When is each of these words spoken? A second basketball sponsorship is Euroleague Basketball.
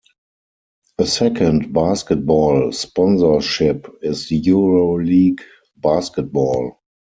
A 0.97 1.05
second 1.05 1.71
basketball 1.73 2.71
sponsorship 2.71 3.85
is 4.01 4.31
Euroleague 4.31 5.41
Basketball. 5.77 6.77